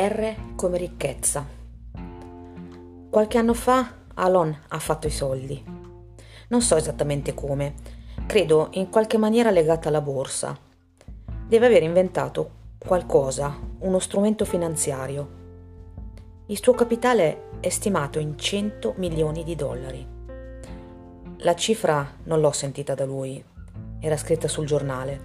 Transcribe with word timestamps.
R 0.00 0.54
come 0.54 0.78
ricchezza. 0.78 1.44
Qualche 3.10 3.36
anno 3.36 3.52
fa 3.52 3.94
Alon 4.14 4.56
ha 4.68 4.78
fatto 4.78 5.08
i 5.08 5.10
soldi. 5.10 5.60
Non 6.50 6.62
so 6.62 6.76
esattamente 6.76 7.34
come, 7.34 7.74
credo 8.24 8.68
in 8.74 8.90
qualche 8.90 9.18
maniera 9.18 9.50
legata 9.50 9.88
alla 9.88 10.00
borsa. 10.00 10.56
Deve 11.48 11.66
aver 11.66 11.82
inventato 11.82 12.50
qualcosa, 12.78 13.58
uno 13.80 13.98
strumento 13.98 14.44
finanziario. 14.44 15.36
Il 16.46 16.62
suo 16.62 16.74
capitale 16.74 17.48
è 17.58 17.68
stimato 17.68 18.20
in 18.20 18.38
100 18.38 18.94
milioni 18.98 19.42
di 19.42 19.56
dollari. 19.56 20.06
La 21.38 21.56
cifra 21.56 22.08
non 22.22 22.38
l'ho 22.38 22.52
sentita 22.52 22.94
da 22.94 23.04
lui, 23.04 23.44
era 23.98 24.16
scritta 24.16 24.46
sul 24.46 24.64
giornale. 24.64 25.20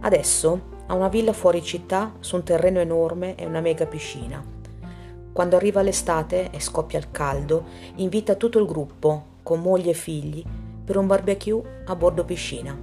Adesso 0.00 0.78
ha 0.90 0.94
una 0.94 1.08
villa 1.08 1.32
fuori 1.32 1.62
città 1.62 2.14
su 2.18 2.34
un 2.34 2.42
terreno 2.42 2.80
enorme 2.80 3.36
e 3.36 3.46
una 3.46 3.60
mega 3.60 3.86
piscina. 3.86 4.44
Quando 5.32 5.54
arriva 5.54 5.82
l'estate 5.82 6.50
e 6.50 6.58
scoppia 6.58 6.98
il 6.98 7.12
caldo, 7.12 7.64
invita 7.96 8.34
tutto 8.34 8.58
il 8.58 8.66
gruppo, 8.66 9.24
con 9.44 9.60
moglie 9.60 9.90
e 9.90 9.94
figli, 9.94 10.44
per 10.84 10.96
un 10.96 11.06
barbecue 11.06 11.82
a 11.86 11.94
bordo 11.94 12.24
piscina. 12.24 12.76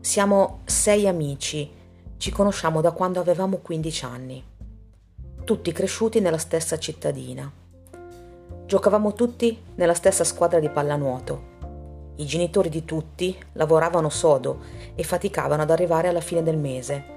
Siamo 0.00 0.60
sei 0.64 1.06
amici, 1.06 1.70
ci 2.16 2.30
conosciamo 2.30 2.80
da 2.80 2.92
quando 2.92 3.20
avevamo 3.20 3.58
15 3.58 4.04
anni, 4.06 4.42
tutti 5.44 5.70
cresciuti 5.70 6.20
nella 6.20 6.38
stessa 6.38 6.78
cittadina. 6.78 7.52
Giocavamo 8.64 9.12
tutti 9.12 9.60
nella 9.74 9.94
stessa 9.94 10.24
squadra 10.24 10.60
di 10.60 10.70
pallanuoto 10.70 11.56
i 12.18 12.26
genitori 12.26 12.68
di 12.68 12.84
tutti 12.84 13.36
lavoravano 13.52 14.08
sodo 14.08 14.60
e 14.94 15.02
faticavano 15.04 15.62
ad 15.62 15.70
arrivare 15.70 16.08
alla 16.08 16.20
fine 16.20 16.42
del 16.42 16.56
mese. 16.56 17.16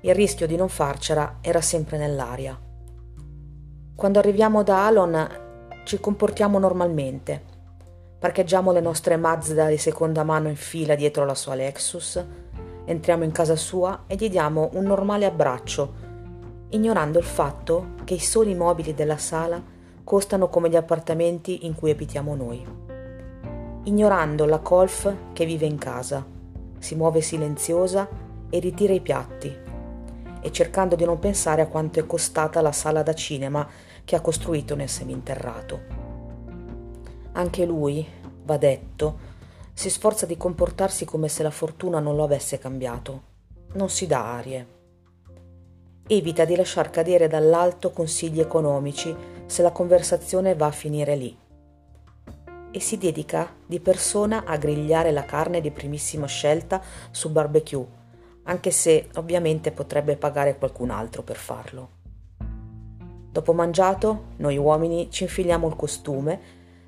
Il 0.00 0.14
rischio 0.14 0.46
di 0.46 0.56
non 0.56 0.68
farcela 0.68 1.38
era 1.42 1.60
sempre 1.60 1.98
nell'aria. 1.98 2.58
Quando 3.94 4.18
arriviamo 4.18 4.62
da 4.62 4.86
Alon 4.86 5.28
ci 5.84 6.00
comportiamo 6.00 6.58
normalmente. 6.58 7.48
Parcheggiamo 8.18 8.72
le 8.72 8.80
nostre 8.80 9.16
Mazda 9.16 9.66
di 9.66 9.76
seconda 9.76 10.24
mano 10.24 10.48
in 10.48 10.56
fila 10.56 10.94
dietro 10.94 11.26
la 11.26 11.34
sua 11.34 11.54
Lexus, 11.54 12.22
entriamo 12.84 13.24
in 13.24 13.32
casa 13.32 13.56
sua 13.56 14.04
e 14.06 14.14
gli 14.16 14.30
diamo 14.30 14.70
un 14.72 14.84
normale 14.84 15.26
abbraccio, 15.26 15.94
ignorando 16.70 17.18
il 17.18 17.24
fatto 17.24 17.94
che 18.04 18.14
i 18.14 18.18
soli 18.18 18.54
mobili 18.54 18.94
della 18.94 19.18
sala 19.18 19.62
costano 20.02 20.48
come 20.48 20.70
gli 20.70 20.76
appartamenti 20.76 21.66
in 21.66 21.74
cui 21.74 21.90
abitiamo 21.90 22.34
noi 22.34 22.89
ignorando 23.90 24.44
la 24.44 24.60
colf 24.60 25.12
che 25.32 25.44
vive 25.44 25.66
in 25.66 25.76
casa, 25.76 26.24
si 26.78 26.94
muove 26.94 27.20
silenziosa 27.20 28.08
e 28.48 28.58
ritira 28.60 28.92
i 28.92 29.00
piatti, 29.00 29.52
e 30.40 30.52
cercando 30.52 30.94
di 30.94 31.04
non 31.04 31.18
pensare 31.18 31.60
a 31.60 31.66
quanto 31.66 31.98
è 31.98 32.06
costata 32.06 32.60
la 32.60 32.70
sala 32.70 33.02
da 33.02 33.14
cinema 33.14 33.68
che 34.04 34.14
ha 34.14 34.20
costruito 34.20 34.76
nel 34.76 34.88
seminterrato. 34.88 35.80
Anche 37.32 37.64
lui, 37.64 38.06
va 38.44 38.56
detto, 38.56 39.18
si 39.72 39.90
sforza 39.90 40.24
di 40.24 40.36
comportarsi 40.36 41.04
come 41.04 41.26
se 41.26 41.42
la 41.42 41.50
fortuna 41.50 41.98
non 41.98 42.14
lo 42.14 42.22
avesse 42.22 42.58
cambiato. 42.58 43.22
Non 43.72 43.88
si 43.88 44.06
dà 44.06 44.36
arie. 44.36 44.66
Evita 46.06 46.44
di 46.44 46.54
lasciar 46.54 46.90
cadere 46.90 47.26
dall'alto 47.26 47.90
consigli 47.90 48.40
economici 48.40 49.14
se 49.46 49.62
la 49.62 49.72
conversazione 49.72 50.54
va 50.54 50.66
a 50.66 50.72
finire 50.72 51.16
lì 51.16 51.36
e 52.72 52.80
si 52.80 52.98
dedica 52.98 53.52
di 53.66 53.80
persona 53.80 54.44
a 54.44 54.56
grigliare 54.56 55.10
la 55.10 55.24
carne 55.24 55.60
di 55.60 55.70
primissima 55.70 56.26
scelta 56.26 56.80
su 57.10 57.30
barbecue, 57.30 57.86
anche 58.44 58.70
se 58.70 59.08
ovviamente 59.14 59.72
potrebbe 59.72 60.16
pagare 60.16 60.56
qualcun 60.56 60.90
altro 60.90 61.22
per 61.22 61.36
farlo. 61.36 61.98
Dopo 63.32 63.52
mangiato, 63.52 64.24
noi 64.36 64.56
uomini 64.56 65.10
ci 65.10 65.24
infiliamo 65.24 65.68
il 65.68 65.76
costume, 65.76 66.40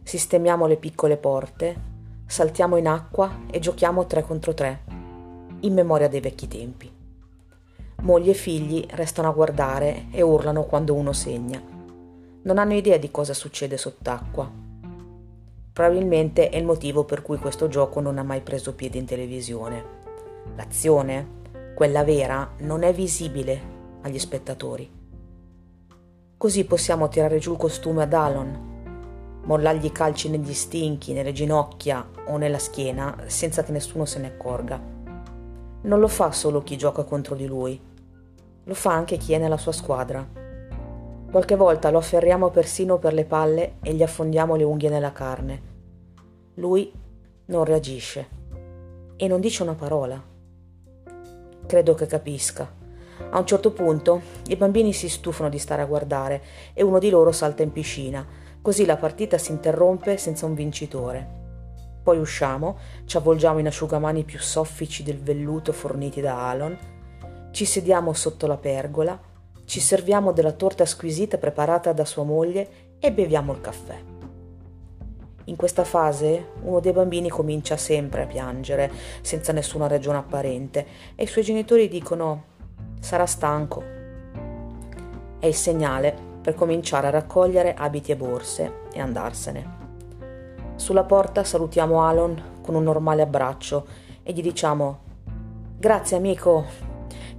sistemiamo 0.02 0.66
le 0.66 0.76
piccole 0.76 1.16
porte, 1.16 1.90
saltiamo 2.26 2.76
in 2.76 2.88
acqua 2.88 3.42
e 3.50 3.58
giochiamo 3.58 4.06
tre 4.06 4.22
contro 4.22 4.54
tre, 4.54 4.82
in 5.60 5.72
memoria 5.72 6.08
dei 6.08 6.20
vecchi 6.20 6.48
tempi. 6.48 6.90
Moglie 8.02 8.32
e 8.32 8.34
figli 8.34 8.84
restano 8.90 9.28
a 9.28 9.32
guardare 9.32 10.06
e 10.10 10.22
urlano 10.22 10.64
quando 10.64 10.94
uno 10.94 11.12
segna. 11.12 11.62
Non 12.42 12.58
hanno 12.58 12.74
idea 12.74 12.96
di 12.96 13.12
cosa 13.12 13.34
succede 13.34 13.76
sott'acqua 13.76 14.61
Probabilmente 15.72 16.50
è 16.50 16.58
il 16.58 16.64
motivo 16.64 17.04
per 17.04 17.22
cui 17.22 17.38
questo 17.38 17.66
gioco 17.66 18.00
non 18.00 18.18
ha 18.18 18.22
mai 18.22 18.42
preso 18.42 18.74
piede 18.74 18.98
in 18.98 19.06
televisione. 19.06 19.84
L'azione, 20.54 21.40
quella 21.74 22.04
vera, 22.04 22.52
non 22.58 22.82
è 22.82 22.92
visibile 22.92 23.60
agli 24.02 24.18
spettatori. 24.18 24.90
Così 26.36 26.64
possiamo 26.64 27.08
tirare 27.08 27.38
giù 27.38 27.52
il 27.52 27.58
costume 27.58 28.02
ad 28.02 28.12
Alon, 28.12 28.70
mollargli 29.44 29.90
calci 29.92 30.28
negli 30.28 30.52
stinchi, 30.52 31.14
nelle 31.14 31.32
ginocchia 31.32 32.06
o 32.26 32.36
nella 32.36 32.58
schiena 32.58 33.16
senza 33.26 33.62
che 33.62 33.72
nessuno 33.72 34.04
se 34.04 34.18
ne 34.18 34.26
accorga. 34.26 34.78
Non 35.84 36.00
lo 36.00 36.08
fa 36.08 36.32
solo 36.32 36.62
chi 36.62 36.76
gioca 36.76 37.04
contro 37.04 37.34
di 37.34 37.46
lui, 37.46 37.80
lo 38.64 38.74
fa 38.74 38.92
anche 38.92 39.16
chi 39.16 39.32
è 39.32 39.38
nella 39.38 39.56
sua 39.56 39.72
squadra. 39.72 40.41
Qualche 41.32 41.56
volta 41.56 41.88
lo 41.88 41.96
afferriamo 41.96 42.50
persino 42.50 42.98
per 42.98 43.14
le 43.14 43.24
palle 43.24 43.76
e 43.82 43.94
gli 43.94 44.02
affondiamo 44.02 44.54
le 44.54 44.64
unghie 44.64 44.90
nella 44.90 45.12
carne. 45.12 45.62
Lui 46.56 46.92
non 47.46 47.64
reagisce 47.64 48.28
e 49.16 49.28
non 49.28 49.40
dice 49.40 49.62
una 49.62 49.72
parola. 49.72 50.22
Credo 51.64 51.94
che 51.94 52.04
capisca. 52.04 52.70
A 53.30 53.38
un 53.38 53.46
certo 53.46 53.72
punto 53.72 54.20
i 54.48 54.56
bambini 54.56 54.92
si 54.92 55.08
stufano 55.08 55.48
di 55.48 55.58
stare 55.58 55.80
a 55.80 55.86
guardare 55.86 56.42
e 56.74 56.82
uno 56.82 56.98
di 56.98 57.08
loro 57.08 57.32
salta 57.32 57.62
in 57.62 57.72
piscina, 57.72 58.26
così 58.60 58.84
la 58.84 58.98
partita 58.98 59.38
si 59.38 59.52
interrompe 59.52 60.18
senza 60.18 60.44
un 60.44 60.52
vincitore. 60.52 61.40
Poi 62.02 62.18
usciamo, 62.18 62.76
ci 63.06 63.16
avvolgiamo 63.16 63.58
in 63.58 63.68
asciugamani 63.68 64.24
più 64.24 64.38
soffici 64.38 65.02
del 65.02 65.18
velluto 65.18 65.72
forniti 65.72 66.20
da 66.20 66.50
Alon, 66.50 66.76
ci 67.52 67.64
sediamo 67.64 68.12
sotto 68.12 68.46
la 68.46 68.58
pergola 68.58 69.30
ci 69.72 69.80
serviamo 69.80 70.32
della 70.32 70.52
torta 70.52 70.84
squisita 70.84 71.38
preparata 71.38 71.94
da 71.94 72.04
sua 72.04 72.24
moglie 72.24 72.96
e 72.98 73.10
beviamo 73.10 73.54
il 73.54 73.62
caffè. 73.62 73.98
In 75.44 75.56
questa 75.56 75.82
fase 75.82 76.48
uno 76.64 76.78
dei 76.78 76.92
bambini 76.92 77.30
comincia 77.30 77.78
sempre 77.78 78.24
a 78.24 78.26
piangere, 78.26 78.92
senza 79.22 79.50
nessuna 79.50 79.86
ragione 79.86 80.18
apparente, 80.18 80.86
e 81.14 81.22
i 81.22 81.26
suoi 81.26 81.42
genitori 81.42 81.88
dicono 81.88 82.44
sarà 83.00 83.24
stanco. 83.24 83.82
È 85.38 85.46
il 85.46 85.54
segnale 85.54 86.14
per 86.42 86.54
cominciare 86.54 87.06
a 87.06 87.10
raccogliere 87.10 87.72
abiti 87.72 88.12
e 88.12 88.16
borse 88.16 88.72
e 88.92 89.00
andarsene. 89.00 89.76
Sulla 90.74 91.04
porta 91.04 91.44
salutiamo 91.44 92.02
Alon 92.02 92.58
con 92.60 92.74
un 92.74 92.82
normale 92.82 93.22
abbraccio 93.22 93.86
e 94.22 94.34
gli 94.34 94.42
diciamo 94.42 94.98
Grazie 95.78 96.18
amico, 96.18 96.66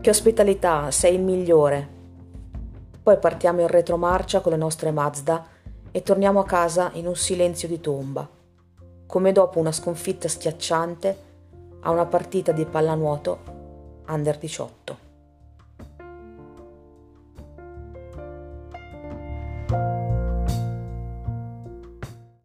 che 0.01 0.09
ospitalità, 0.09 0.89
sei 0.89 1.13
il 1.13 1.21
migliore. 1.21 2.01
Poi 3.03 3.17
partiamo 3.17 3.59
in 3.59 3.67
retromarcia 3.67 4.39
con 4.39 4.53
le 4.53 4.57
nostre 4.57 4.91
Mazda 4.91 5.45
e 5.91 6.01
torniamo 6.01 6.39
a 6.39 6.45
casa 6.45 6.89
in 6.93 7.05
un 7.05 7.17
silenzio 7.17 7.67
di 7.67 7.81
tomba, 7.81 8.25
come 9.05 9.31
dopo 9.33 9.59
una 9.59 9.73
sconfitta 9.73 10.29
schiacciante 10.29 11.17
a 11.81 11.91
una 11.91 12.05
partita 12.05 12.53
di 12.53 12.65
pallanuoto 12.65 13.39
under 14.07 14.37
18. 14.37 15.02